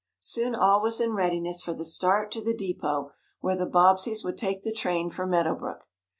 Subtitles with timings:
[0.19, 3.11] Soon all was in readiness for the start to the depot
[3.41, 5.83] where the Bobbseys would take the train for Meadow Brook.